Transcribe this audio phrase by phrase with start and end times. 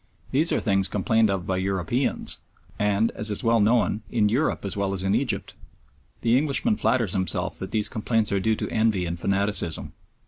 [0.31, 2.39] These are things complained of by Europeans,
[2.79, 5.53] and, as is well known, in Europe as well as in Egypt.
[6.21, 9.93] The Englishman flatters himself that these complaints are due to envy and fanaticism.